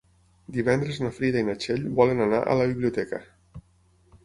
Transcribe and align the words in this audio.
Divendres 0.53 0.97
na 1.03 1.11
Frida 1.17 1.43
i 1.43 1.47
na 1.51 1.55
Txell 1.65 1.85
volen 2.01 2.25
anar 2.27 2.41
a 2.55 2.59
la 2.63 2.69
biblioteca. 2.75 3.23